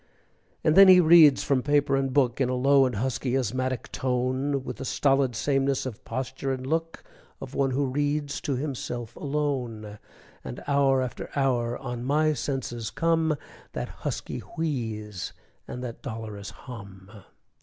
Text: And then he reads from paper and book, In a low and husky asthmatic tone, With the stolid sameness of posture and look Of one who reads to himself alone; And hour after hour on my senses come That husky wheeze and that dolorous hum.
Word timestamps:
And 0.63 0.75
then 0.75 0.87
he 0.87 0.99
reads 0.99 1.43
from 1.43 1.61
paper 1.61 1.95
and 1.95 2.11
book, 2.11 2.41
In 2.41 2.49
a 2.49 2.55
low 2.55 2.87
and 2.87 2.95
husky 2.95 3.35
asthmatic 3.37 3.91
tone, 3.91 4.63
With 4.63 4.77
the 4.77 4.83
stolid 4.83 5.35
sameness 5.35 5.85
of 5.85 6.03
posture 6.03 6.51
and 6.51 6.65
look 6.65 7.03
Of 7.39 7.53
one 7.53 7.69
who 7.69 7.85
reads 7.85 8.41
to 8.41 8.55
himself 8.55 9.15
alone; 9.15 9.99
And 10.43 10.63
hour 10.67 11.03
after 11.03 11.29
hour 11.35 11.77
on 11.77 12.03
my 12.03 12.33
senses 12.33 12.89
come 12.89 13.35
That 13.73 13.89
husky 13.89 14.39
wheeze 14.39 15.33
and 15.67 15.83
that 15.83 16.01
dolorous 16.01 16.49
hum. 16.49 17.11